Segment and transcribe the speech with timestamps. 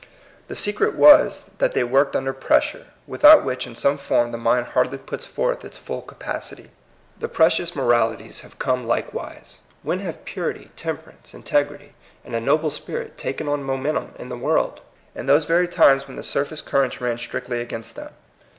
[0.47, 4.65] The secret was, that they worked under pressure, without which in some form the mind
[4.73, 6.71] hardly puts forth its full capacity.
[7.19, 9.59] The precious moralities have come like* wise.
[9.83, 11.93] When have purity, temperance, in tegrity,
[12.25, 14.81] and a noble public spirit taken on momentum in the world?
[15.13, 18.11] In those very times when the surface currents ran strictly against them.